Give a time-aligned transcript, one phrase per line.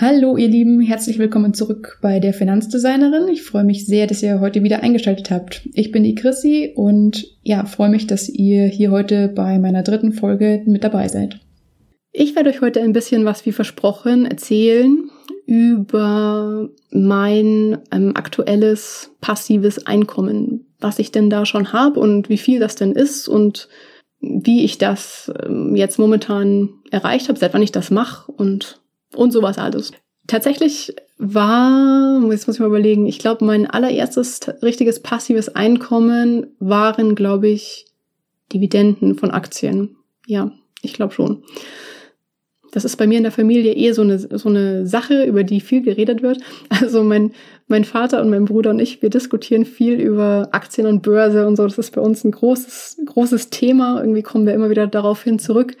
[0.00, 3.26] Hallo ihr Lieben, herzlich willkommen zurück bei der Finanzdesignerin.
[3.26, 5.68] Ich freue mich sehr, dass ihr heute wieder eingeschaltet habt.
[5.74, 10.12] Ich bin die Chrissy und ja, freue mich, dass ihr hier heute bei meiner dritten
[10.12, 11.40] Folge mit dabei seid.
[12.12, 15.10] Ich werde euch heute ein bisschen was wie versprochen erzählen
[15.46, 22.60] über mein ähm, aktuelles passives Einkommen, was ich denn da schon habe und wie viel
[22.60, 23.68] das denn ist und
[24.20, 28.80] wie ich das ähm, jetzt momentan erreicht habe, seit wann ich das mache und
[29.14, 29.92] und sowas alles.
[30.26, 37.14] Tatsächlich war, jetzt muss ich mal überlegen, ich glaube, mein allererstes richtiges passives Einkommen waren,
[37.14, 37.86] glaube ich,
[38.52, 39.96] Dividenden von Aktien.
[40.26, 40.52] Ja,
[40.82, 41.42] ich glaube schon.
[42.72, 45.60] Das ist bei mir in der Familie eh so eine, so eine Sache, über die
[45.60, 46.38] viel geredet wird.
[46.68, 47.32] Also mein,
[47.66, 51.56] mein Vater und mein Bruder und ich, wir diskutieren viel über Aktien und Börse und
[51.56, 51.64] so.
[51.64, 54.00] Das ist bei uns ein großes, großes Thema.
[54.00, 55.76] Irgendwie kommen wir immer wieder darauf hin zurück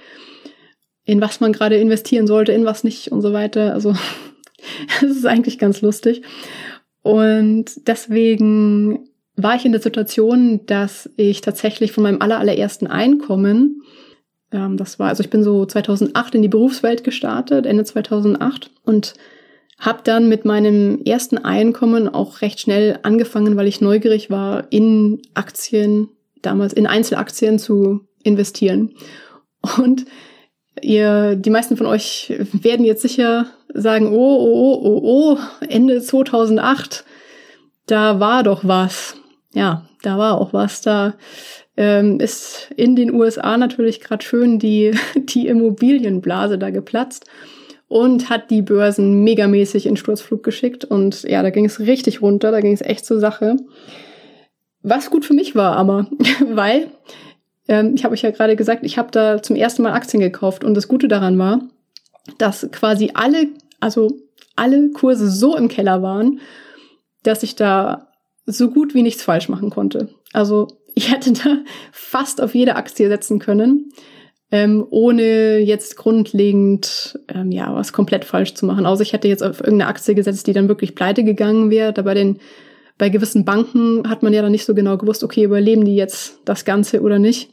[1.08, 3.72] in was man gerade investieren sollte, in was nicht und so weiter.
[3.72, 3.94] Also
[5.02, 6.20] es ist eigentlich ganz lustig.
[7.00, 13.80] Und deswegen war ich in der Situation, dass ich tatsächlich von meinem aller, allerersten Einkommen,
[14.52, 19.14] ähm, das war, also ich bin so 2008 in die Berufswelt gestartet, Ende 2008 und
[19.78, 25.22] habe dann mit meinem ersten Einkommen auch recht schnell angefangen, weil ich neugierig war, in
[25.32, 26.10] Aktien,
[26.42, 28.92] damals in Einzelaktien zu investieren.
[29.78, 30.04] Und
[30.82, 36.00] Ihr, die meisten von euch werden jetzt sicher sagen, oh, oh, oh, oh, oh, Ende
[36.00, 37.04] 2008,
[37.86, 39.16] da war doch was.
[39.52, 40.80] Ja, da war auch was.
[40.82, 41.14] Da
[41.76, 47.26] ähm, ist in den USA natürlich gerade schön die, die Immobilienblase da geplatzt
[47.88, 50.84] und hat die Börsen megamäßig in Sturzflug geschickt.
[50.84, 53.56] Und ja, da ging es richtig runter, da ging es echt zur Sache.
[54.82, 56.06] Was gut für mich war aber,
[56.50, 56.90] weil
[57.68, 60.64] ähm, ich habe euch ja gerade gesagt, ich habe da zum ersten Mal Aktien gekauft
[60.64, 61.60] und das Gute daran war,
[62.38, 63.48] dass quasi alle,
[63.80, 64.16] also
[64.56, 66.40] alle Kurse so im Keller waren,
[67.22, 68.08] dass ich da
[68.46, 70.08] so gut wie nichts falsch machen konnte.
[70.32, 71.58] Also ich hätte da
[71.92, 73.90] fast auf jede Aktie setzen können,
[74.50, 78.86] ähm, ohne jetzt grundlegend ähm, ja was komplett falsch zu machen.
[78.86, 81.92] Außer ich hätte jetzt auf irgendeine Aktie gesetzt, die dann wirklich pleite gegangen wäre.
[81.92, 82.40] Da bei den
[82.96, 86.40] bei gewissen Banken hat man ja dann nicht so genau gewusst, okay, überleben die jetzt
[86.44, 87.50] das Ganze oder nicht.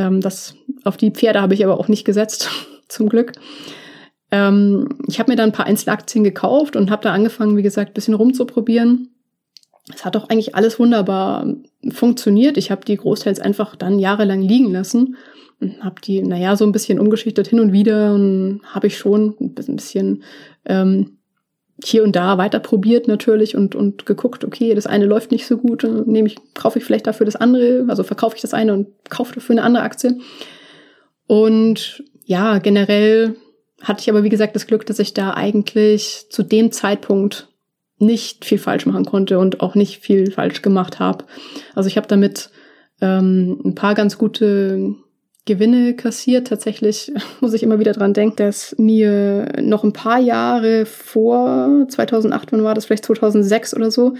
[0.00, 2.48] Ähm, das, auf die Pferde habe ich aber auch nicht gesetzt,
[2.88, 3.32] zum Glück.
[4.30, 7.94] Ähm, ich habe mir dann ein paar Einzelaktien gekauft und habe da angefangen, wie gesagt,
[7.94, 9.10] bisschen rumzuprobieren.
[9.92, 11.46] Es hat auch eigentlich alles wunderbar
[11.90, 12.56] funktioniert.
[12.56, 15.16] Ich habe die großteils einfach dann jahrelang liegen lassen
[15.60, 19.34] und habe die, naja, so ein bisschen umgeschichtet hin und wieder und habe ich schon
[19.40, 20.22] ein bisschen
[20.64, 21.18] ähm,
[21.84, 25.56] hier und da weiter probiert natürlich und, und geguckt, okay, das eine läuft nicht so
[25.56, 28.88] gut, nehme ich, kaufe ich vielleicht dafür das andere, also verkaufe ich das eine und
[29.08, 30.18] kaufe dafür eine andere Aktie.
[31.26, 33.36] Und ja, generell
[33.82, 37.48] hatte ich aber, wie gesagt, das Glück, dass ich da eigentlich zu dem Zeitpunkt
[37.98, 41.24] nicht viel falsch machen konnte und auch nicht viel falsch gemacht habe.
[41.74, 42.50] Also ich habe damit
[43.00, 44.94] ähm, ein paar ganz gute
[45.46, 46.48] Gewinne kassiert.
[46.48, 52.52] Tatsächlich muss ich immer wieder dran denken, dass mir noch ein paar Jahre vor 2008,
[52.52, 54.14] wann war das, vielleicht 2006 oder so,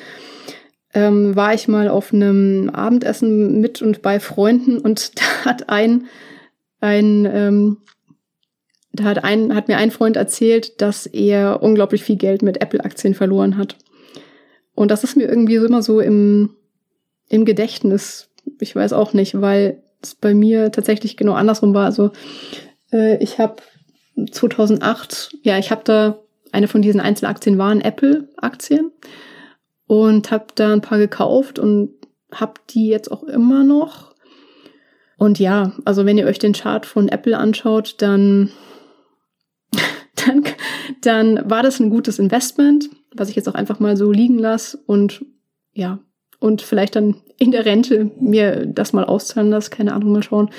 [0.92, 6.06] ähm, war ich mal auf einem Abendessen mit und bei Freunden und da hat ein,
[6.80, 7.78] ein, ähm,
[8.92, 13.14] da hat ein, hat mir ein Freund erzählt, dass er unglaublich viel Geld mit Apple-Aktien
[13.14, 13.76] verloren hat.
[14.74, 16.56] Und das ist mir irgendwie so immer so im,
[17.28, 18.30] im Gedächtnis.
[18.58, 21.86] Ich weiß auch nicht, weil es bei mir tatsächlich genau andersrum war.
[21.86, 22.12] Also
[22.92, 23.56] äh, ich habe
[24.30, 26.18] 2008, ja, ich habe da
[26.52, 28.90] eine von diesen Einzelaktien waren Apple-Aktien
[29.86, 31.94] und habe da ein paar gekauft und
[32.32, 34.14] habe die jetzt auch immer noch.
[35.16, 38.50] Und ja, also wenn ihr euch den Chart von Apple anschaut, dann
[40.26, 40.44] dann,
[41.02, 44.78] dann war das ein gutes Investment, was ich jetzt auch einfach mal so liegen lasse
[44.86, 45.24] und
[45.72, 46.00] ja,
[46.38, 49.70] und vielleicht dann in der Rente mir das mal auszahlen lasse.
[49.70, 50.50] Keine Ahnung, mal schauen,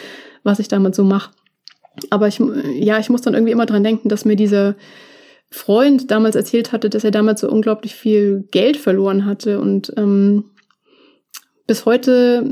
[0.43, 1.31] was ich damit so mache.
[2.09, 2.41] Aber ich,
[2.73, 4.75] ja, ich muss dann irgendwie immer dran denken, dass mir dieser
[5.49, 10.45] Freund damals erzählt hatte, dass er damals so unglaublich viel Geld verloren hatte und ähm,
[11.67, 12.43] bis heute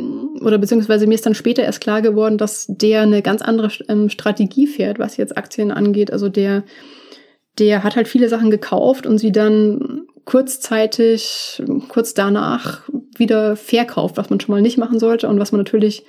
[0.41, 4.09] oder beziehungsweise mir ist dann später erst klar geworden, dass der eine ganz andere ähm,
[4.09, 6.13] Strategie fährt, was jetzt Aktien angeht.
[6.13, 6.63] Also der,
[7.59, 12.81] der hat halt viele Sachen gekauft und sie dann kurzzeitig, kurz danach
[13.17, 15.27] wieder verkauft, was man schon mal nicht machen sollte.
[15.27, 16.05] Und was man natürlich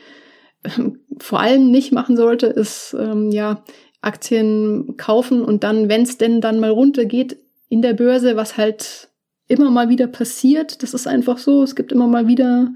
[0.65, 3.65] ähm, vor allem nicht machen sollte, ist ähm, ja
[4.03, 7.37] Aktien kaufen und dann, wenn es denn dann mal runtergeht
[7.69, 9.09] in der Börse, was halt
[9.47, 12.69] immer mal wieder passiert, das ist einfach so, es gibt immer mal wieder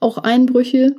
[0.00, 0.96] auch Einbrüche,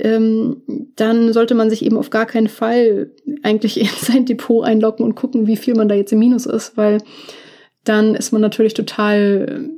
[0.00, 3.10] dann sollte man sich eben auf gar keinen Fall
[3.42, 6.76] eigentlich in sein Depot einloggen und gucken, wie viel man da jetzt im Minus ist,
[6.76, 6.98] weil
[7.84, 9.70] dann ist man natürlich total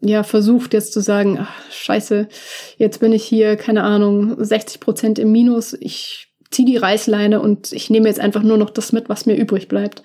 [0.00, 2.28] ja versucht jetzt zu sagen, ach, scheiße,
[2.76, 7.72] jetzt bin ich hier, keine Ahnung, 60 Prozent im Minus, ich ziehe die Reißleine und
[7.72, 10.02] ich nehme jetzt einfach nur noch das mit, was mir übrig bleibt.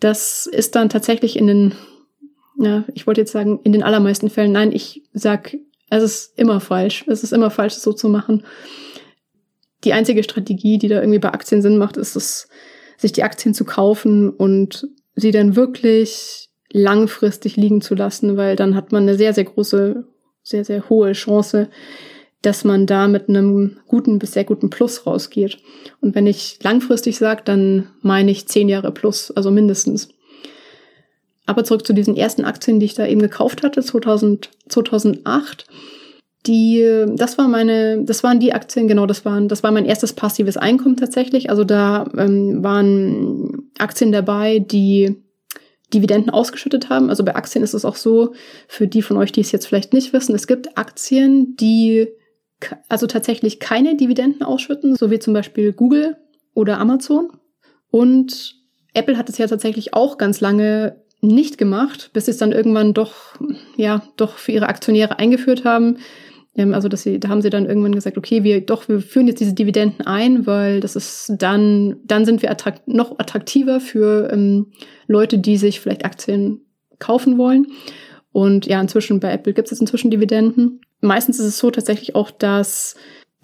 [0.00, 1.74] Das ist dann tatsächlich in den,
[2.58, 5.56] ja, ich wollte jetzt sagen, in den allermeisten Fällen, nein, ich sag,
[5.90, 7.04] es ist immer falsch.
[7.08, 8.44] Es ist immer falsch, es so zu machen.
[9.84, 12.48] Die einzige Strategie, die da irgendwie bei Aktien Sinn macht, ist es,
[12.96, 18.74] sich die Aktien zu kaufen und sie dann wirklich langfristig liegen zu lassen, weil dann
[18.74, 20.04] hat man eine sehr, sehr große,
[20.42, 21.70] sehr, sehr hohe Chance,
[22.42, 25.58] dass man da mit einem guten bis sehr guten Plus rausgeht.
[26.00, 30.08] Und wenn ich langfristig sage, dann meine ich zehn Jahre plus, also mindestens.
[31.48, 35.64] Aber zurück zu diesen ersten Aktien, die ich da eben gekauft hatte, 2000, 2008.
[36.46, 40.12] Die, das war meine, das waren die Aktien, genau, das waren, das war mein erstes
[40.12, 41.48] passives Einkommen tatsächlich.
[41.48, 45.16] Also da ähm, waren Aktien dabei, die
[45.94, 47.08] Dividenden ausgeschüttet haben.
[47.08, 48.34] Also bei Aktien ist es auch so,
[48.68, 52.08] für die von euch, die es jetzt vielleicht nicht wissen, es gibt Aktien, die
[52.90, 56.18] also tatsächlich keine Dividenden ausschütten, so wie zum Beispiel Google
[56.52, 57.30] oder Amazon.
[57.90, 58.54] Und
[58.92, 62.94] Apple hat es ja tatsächlich auch ganz lange nicht gemacht, bis sie es dann irgendwann
[62.94, 63.14] doch,
[63.76, 65.98] ja, doch für ihre Aktionäre eingeführt haben.
[66.56, 69.26] Ähm, also, dass sie, da haben sie dann irgendwann gesagt, okay, wir doch, wir führen
[69.26, 74.30] jetzt diese Dividenden ein, weil das ist dann, dann sind wir attrakt, noch attraktiver für
[74.32, 74.72] ähm,
[75.06, 76.60] Leute, die sich vielleicht Aktien
[76.98, 77.68] kaufen wollen.
[78.32, 80.80] Und ja, inzwischen bei Apple gibt es inzwischen Dividenden.
[81.00, 82.94] Meistens ist es so tatsächlich auch, dass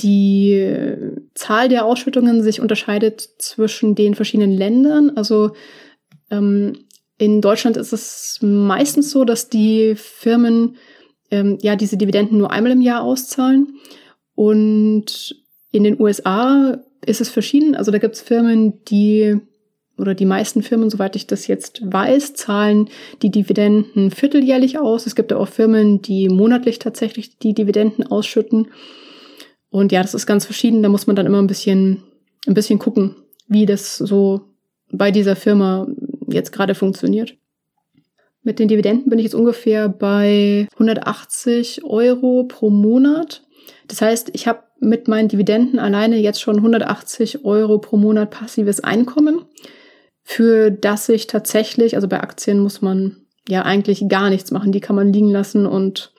[0.00, 0.86] die
[1.34, 5.10] Zahl der Ausschüttungen sich unterscheidet zwischen den verschiedenen Ländern.
[5.16, 5.52] Also
[6.30, 6.74] ähm,
[7.18, 10.76] in Deutschland ist es meistens so, dass die Firmen
[11.30, 13.78] ähm, ja diese Dividenden nur einmal im Jahr auszahlen.
[14.34, 15.36] Und
[15.70, 17.74] in den USA ist es verschieden.
[17.76, 19.36] Also da gibt es Firmen, die
[19.96, 22.88] oder die meisten Firmen, soweit ich das jetzt weiß, zahlen
[23.22, 25.06] die Dividenden vierteljährlich aus.
[25.06, 28.68] Es gibt auch Firmen, die monatlich tatsächlich die Dividenden ausschütten.
[29.70, 30.82] Und ja, das ist ganz verschieden.
[30.82, 32.02] Da muss man dann immer ein bisschen,
[32.46, 33.14] ein bisschen gucken,
[33.46, 34.40] wie das so
[34.90, 35.86] bei dieser Firma
[36.28, 37.36] jetzt gerade funktioniert.
[38.42, 43.42] Mit den Dividenden bin ich jetzt ungefähr bei 180 Euro pro Monat.
[43.88, 48.80] Das heißt, ich habe mit meinen Dividenden alleine jetzt schon 180 Euro pro Monat passives
[48.80, 49.46] Einkommen
[50.24, 54.80] für das sich tatsächlich, also bei Aktien muss man ja eigentlich gar nichts machen, die
[54.80, 56.12] kann man liegen lassen und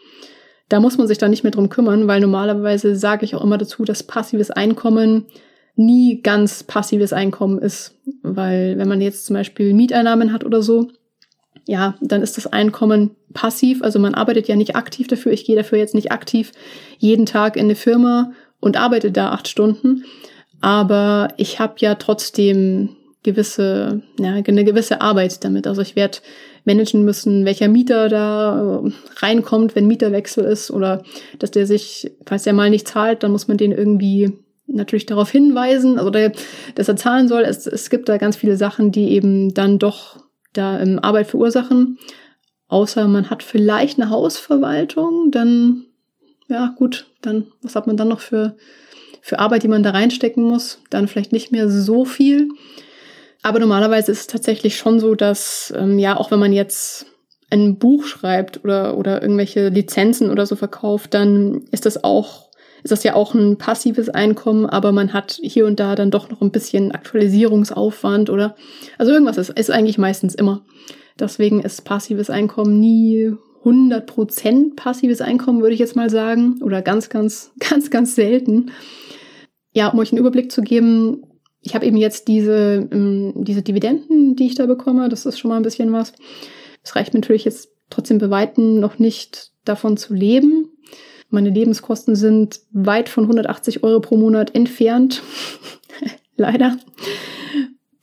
[0.69, 3.57] da muss man sich dann nicht mehr drum kümmern, weil normalerweise sage ich auch immer
[3.57, 5.25] dazu, dass passives Einkommen
[5.75, 7.94] nie ganz passives Einkommen ist,
[8.25, 10.89] weil wenn man jetzt zum Beispiel Mieteinnahmen hat oder so,
[11.68, 15.56] ja, dann ist das Einkommen passiv, also man arbeitet ja nicht aktiv dafür, ich gehe
[15.56, 16.51] dafür jetzt nicht aktiv
[16.98, 20.04] jeden Tag in eine Firma und arbeite da acht Stunden,
[20.62, 22.95] aber ich habe ja trotzdem
[23.25, 25.68] gewisse, ja, eine gewisse Arbeit damit.
[25.68, 26.19] Also ich werde
[26.63, 28.83] managen müssen, welcher Mieter da
[29.18, 31.04] reinkommt, wenn Mieterwechsel ist oder
[31.39, 34.31] dass der sich, falls der mal nicht zahlt, dann muss man den irgendwie
[34.67, 36.31] natürlich darauf hinweisen, also der,
[36.75, 37.44] dass er zahlen soll.
[37.44, 40.17] Es, es gibt da ganz viele Sachen, die eben dann doch
[40.53, 41.97] da ähm, Arbeit verursachen.
[42.67, 45.85] Außer man hat vielleicht eine Hausverwaltung, dann,
[46.47, 48.57] ja gut, dann, was hat man dann noch für,
[49.21, 50.79] für Arbeit, die man da reinstecken muss?
[50.89, 52.50] Dann vielleicht nicht mehr so viel.
[53.44, 57.06] Aber normalerweise ist es tatsächlich schon so, dass, ähm, ja, auch wenn man jetzt
[57.51, 62.44] ein Buch schreibt oder, oder irgendwelche Lizenzen oder so verkauft, dann ist das auch,
[62.86, 66.30] ist das ja auch ein passives Einkommen, aber man hat hier und da dann doch
[66.30, 68.56] noch ein bisschen Aktualisierungsaufwand oder,
[69.00, 70.63] also irgendwas ist, ist eigentlich meistens immer.
[71.20, 77.10] Deswegen ist passives Einkommen nie 100% passives Einkommen, würde ich jetzt mal sagen, oder ganz,
[77.10, 78.70] ganz, ganz, ganz selten.
[79.74, 81.24] Ja, um euch einen Überblick zu geben,
[81.62, 85.10] ich habe eben jetzt diese, ähm, diese Dividenden, die ich da bekomme.
[85.10, 86.13] Das ist schon mal ein bisschen was.
[86.84, 90.64] Es reicht mir natürlich jetzt trotzdem bei Weitem noch nicht davon zu leben.
[91.29, 95.22] Meine Lebenskosten sind weit von 180 Euro pro Monat entfernt.
[96.38, 96.77] Leider.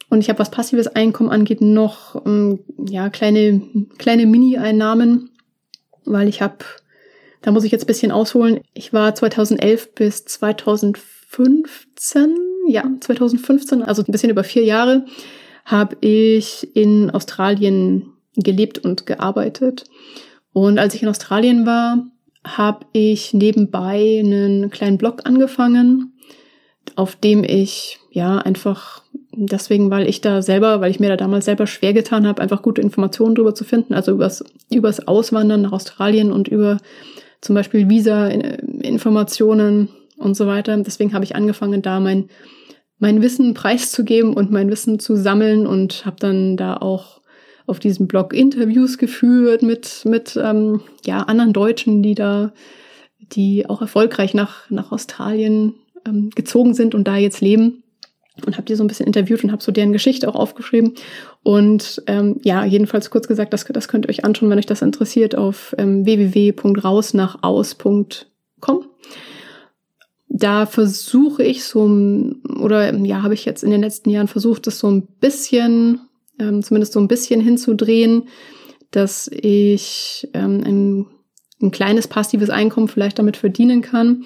[0.09, 3.63] Und ich habe, was passives Einkommen angeht, noch ähm, ja, kleine,
[3.99, 5.31] kleine Mini-Einnahmen,
[6.05, 6.59] weil ich habe,
[7.41, 8.61] da muss ich jetzt bisschen ausholen.
[8.75, 12.37] Ich war 2011 bis 2015
[12.67, 15.05] ja, 2015, also ein bisschen über vier Jahre,
[15.65, 19.85] habe ich in Australien gelebt und gearbeitet.
[20.53, 22.07] Und als ich in Australien war,
[22.45, 26.13] habe ich nebenbei einen kleinen Blog angefangen,
[26.97, 29.03] auf dem ich ja einfach
[29.35, 32.63] deswegen, weil ich da selber, weil ich mir da damals selber schwer getan habe, einfach
[32.63, 36.79] gute Informationen darüber zu finden, also übers, übers Auswandern nach Australien und über
[37.41, 40.77] zum Beispiel Visa-Informationen und so weiter.
[40.77, 42.29] Deswegen habe ich angefangen, da mein,
[42.99, 47.22] mein Wissen preiszugeben und mein Wissen zu sammeln und habe dann da auch
[47.67, 52.53] auf diesem Blog Interviews geführt mit, mit ähm, ja, anderen Deutschen, die da,
[53.21, 55.75] die auch erfolgreich nach, nach Australien
[56.07, 57.83] ähm, gezogen sind und da jetzt leben.
[58.47, 60.95] Und habe die so ein bisschen interviewt und habe so deren Geschichte auch aufgeschrieben.
[61.43, 64.81] Und ähm, ja, jedenfalls kurz gesagt, das, das könnt ihr euch anschauen, wenn euch das
[64.81, 68.87] interessiert, auf ähm, www.rausnachaus.com.
[70.35, 71.83] Da versuche ich so,
[72.59, 76.01] oder ja, habe ich jetzt in den letzten Jahren versucht, das so ein bisschen
[76.39, 78.29] ähm, zumindest so ein bisschen hinzudrehen,
[78.91, 81.07] dass ich ähm, ein,
[81.61, 84.25] ein kleines passives Einkommen vielleicht damit verdienen kann.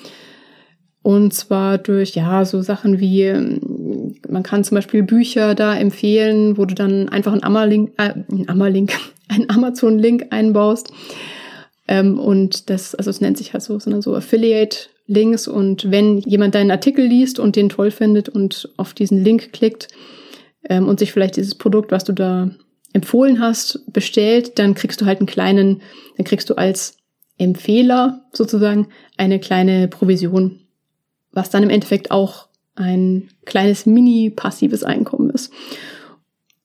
[1.06, 6.58] Und zwar durch, ja, so Sachen wie, ähm, man kann zum Beispiel Bücher da empfehlen,
[6.58, 8.92] wo du dann einfach einen Ammerlink, äh, einen Ammerlink,
[9.28, 10.92] einen Amazon-Link einbaust.
[11.86, 15.46] Ähm, und das, also es nennt sich halt so, sondern so Affiliate-Links.
[15.46, 19.86] Und wenn jemand deinen Artikel liest und den toll findet und auf diesen Link klickt,
[20.68, 22.50] ähm, und sich vielleicht dieses Produkt, was du da
[22.92, 25.82] empfohlen hast, bestellt, dann kriegst du halt einen kleinen,
[26.16, 26.96] dann kriegst du als
[27.38, 30.60] Empfehler sozusagen eine kleine Provision,
[31.32, 35.52] was dann im Endeffekt auch ein kleines mini-passives Einkommen ist.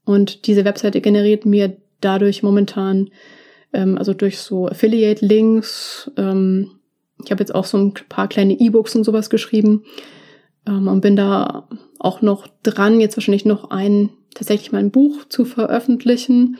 [0.06, 3.10] Und diese Webseite generiert mir dadurch momentan,
[3.74, 6.72] ähm, also durch so Affiliate-Links, ähm,
[7.24, 9.84] ich habe jetzt auch so ein paar kleine E-Books und sowas geschrieben,
[10.68, 11.68] ähm, und bin da
[12.00, 16.58] auch noch dran, jetzt wahrscheinlich noch ein, tatsächlich mein Buch zu veröffentlichen.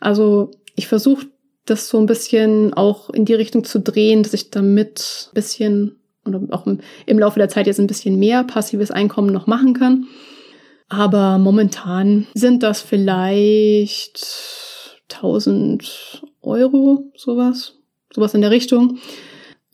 [0.00, 1.26] Also ich versuche
[1.66, 5.96] das so ein bisschen auch in die Richtung zu drehen, dass ich damit ein bisschen
[6.26, 9.74] oder auch im, im Laufe der Zeit jetzt ein bisschen mehr passives Einkommen noch machen
[9.74, 10.06] kann.
[10.88, 14.26] Aber momentan sind das vielleicht
[15.12, 17.74] 1000 Euro, sowas,
[18.12, 18.98] sowas in der Richtung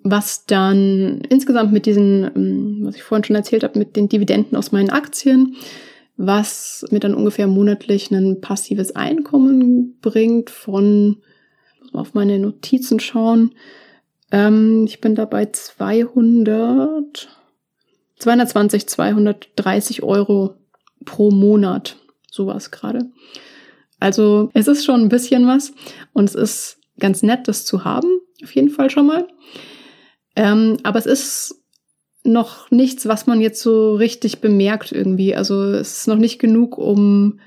[0.02, 4.56] was dann insgesamt mit diesen, ähm, was ich vorhin schon erzählt habe, mit den Dividenden
[4.56, 5.56] aus meinen Aktien,
[6.16, 11.18] was mir dann ungefähr monatlich ein passives Einkommen bringt von,
[11.80, 13.54] muss mal auf meine Notizen schauen,
[14.32, 17.28] ähm, ich bin dabei 200,
[18.18, 20.56] 220, 230 Euro
[21.04, 21.96] pro Monat,
[22.30, 23.10] sowas gerade.
[23.98, 25.72] Also es ist schon ein bisschen was
[26.12, 28.08] und es ist ganz nett, das zu haben,
[28.42, 29.26] auf jeden Fall schon mal.
[30.40, 31.62] Ähm, aber es ist
[32.24, 35.36] noch nichts, was man jetzt so richtig bemerkt irgendwie.
[35.36, 37.40] Also es ist noch nicht genug, um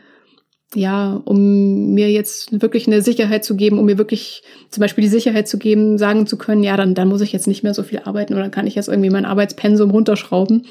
[0.76, 5.10] ja, um mir jetzt wirklich eine Sicherheit zu geben, um mir wirklich zum Beispiel die
[5.10, 7.82] Sicherheit zu geben, sagen zu können, ja, dann, dann muss ich jetzt nicht mehr so
[7.82, 10.66] viel arbeiten oder dann kann ich jetzt irgendwie mein Arbeitspensum runterschrauben.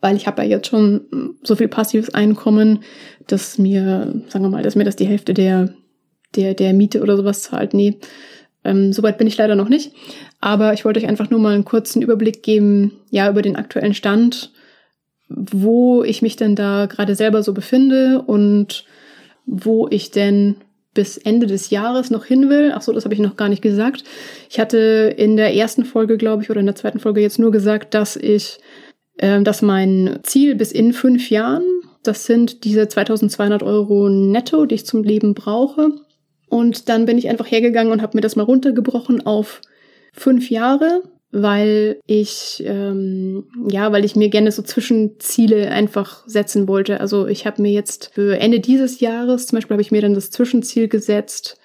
[0.00, 2.84] Weil ich habe ja jetzt schon so viel passives Einkommen,
[3.26, 5.74] dass mir, sagen wir mal, dass mir das die Hälfte der,
[6.36, 7.74] der, der Miete oder sowas zahlt.
[7.74, 7.98] Nee,
[8.66, 9.92] ähm, Soweit bin ich leider noch nicht.
[10.40, 13.94] Aber ich wollte euch einfach nur mal einen kurzen Überblick geben, ja, über den aktuellen
[13.94, 14.52] Stand,
[15.28, 18.84] wo ich mich denn da gerade selber so befinde und
[19.46, 20.56] wo ich denn
[20.96, 22.72] bis Ende des Jahres noch hin will.
[22.74, 24.02] Ach so, das habe ich noch gar nicht gesagt.
[24.50, 27.52] Ich hatte in der ersten Folge, glaube ich, oder in der zweiten Folge jetzt nur
[27.52, 28.58] gesagt, dass ich,
[29.18, 31.64] äh, dass mein Ziel bis in fünf Jahren,
[32.02, 35.90] das sind diese 2200 Euro netto, die ich zum Leben brauche.
[36.56, 39.60] Und dann bin ich einfach hergegangen und habe mir das mal runtergebrochen auf
[40.14, 46.98] fünf Jahre, weil ich ähm, ja, weil ich mir gerne so Zwischenziele einfach setzen wollte.
[46.98, 50.14] Also ich habe mir jetzt für Ende dieses Jahres zum Beispiel habe ich mir dann
[50.14, 51.58] das Zwischenziel gesetzt.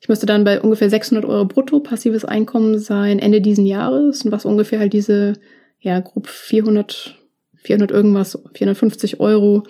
[0.00, 4.46] Ich müsste dann bei ungefähr 600 Euro brutto passives Einkommen sein Ende diesen Jahres, was
[4.46, 5.34] ungefähr halt diese
[5.80, 7.14] ja grob 400
[7.62, 9.64] 400 irgendwas 450 Euro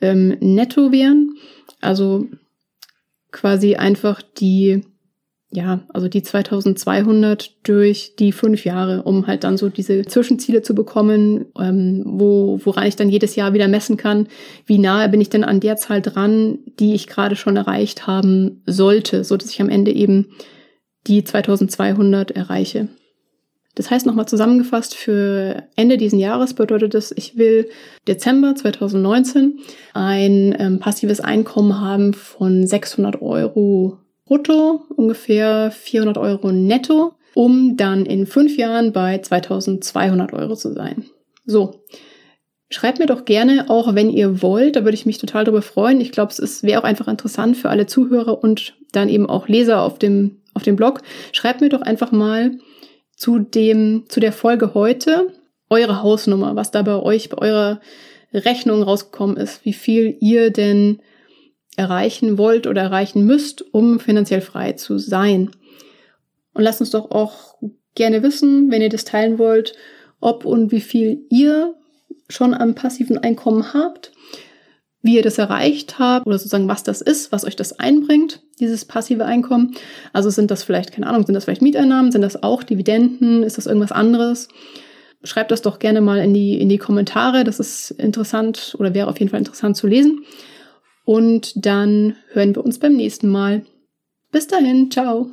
[0.00, 1.36] ähm, netto wären.
[1.80, 2.26] Also
[3.32, 4.82] quasi einfach die,
[5.50, 10.74] ja, also die 2200 durch die fünf Jahre, um halt dann so diese Zwischenziele zu
[10.74, 14.28] bekommen, ähm, wo, woran ich dann jedes Jahr wieder messen kann,
[14.66, 18.62] wie nahe bin ich denn an der Zahl dran, die ich gerade schon erreicht haben
[18.66, 20.28] sollte, so dass ich am Ende eben
[21.06, 22.88] die 2200 erreiche.
[23.74, 27.70] Das heißt nochmal zusammengefasst, für Ende diesen Jahres bedeutet das, ich will
[28.06, 29.60] Dezember 2019
[29.94, 38.04] ein ähm, passives Einkommen haben von 600 Euro brutto, ungefähr 400 Euro netto, um dann
[38.04, 41.06] in fünf Jahren bei 2200 Euro zu sein.
[41.46, 41.82] So.
[42.68, 46.00] Schreibt mir doch gerne, auch wenn ihr wollt, da würde ich mich total darüber freuen.
[46.00, 49.82] Ich glaube, es wäre auch einfach interessant für alle Zuhörer und dann eben auch Leser
[49.82, 51.02] auf dem, auf dem Blog.
[51.32, 52.52] Schreibt mir doch einfach mal,
[53.22, 55.32] zu dem, zu der Folge heute,
[55.70, 57.80] eure Hausnummer, was da bei euch, bei eurer
[58.34, 61.00] Rechnung rausgekommen ist, wie viel ihr denn
[61.76, 65.52] erreichen wollt oder erreichen müsst, um finanziell frei zu sein.
[66.52, 67.58] Und lasst uns doch auch
[67.94, 69.74] gerne wissen, wenn ihr das teilen wollt,
[70.20, 71.76] ob und wie viel ihr
[72.28, 74.11] schon am passiven Einkommen habt,
[75.02, 78.84] wie ihr das erreicht habt oder sozusagen was das ist, was euch das einbringt, dieses
[78.84, 79.74] passive Einkommen.
[80.12, 83.58] Also sind das vielleicht, keine Ahnung, sind das vielleicht Mieteinnahmen, sind das auch Dividenden, ist
[83.58, 84.48] das irgendwas anderes?
[85.24, 89.08] Schreibt das doch gerne mal in die, in die Kommentare, das ist interessant oder wäre
[89.08, 90.24] auf jeden Fall interessant zu lesen.
[91.04, 93.62] Und dann hören wir uns beim nächsten Mal.
[94.30, 95.30] Bis dahin, ciao.